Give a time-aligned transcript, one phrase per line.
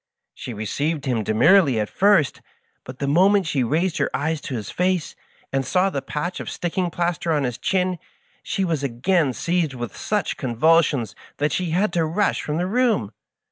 [0.33, 2.41] She received him demurely at first,
[2.85, 5.15] but the moment she raised her eyes to his face,
[5.53, 7.99] and saw the patch of sticking plaster on his chin,
[8.41, 13.11] she was again seized with such convulsions that she had to rush from the room.